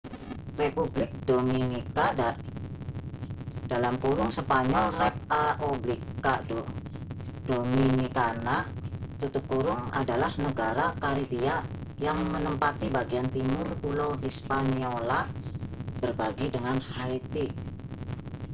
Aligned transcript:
republik 0.61 1.11
dominika 1.31 2.05
spanyol: 4.37 4.87
repãºblica 5.31 6.33
dominicana 7.49 8.57
adalah 10.01 10.31
negara 10.45 10.85
karibia 11.03 11.55
yang 12.05 12.17
menempati 12.33 12.87
bagian 12.97 13.27
timur 13.35 13.67
pulau 13.81 14.11
hispaniola 14.23 15.19
berbagi 16.01 16.47
dengan 16.55 16.77
haiti 16.93 17.47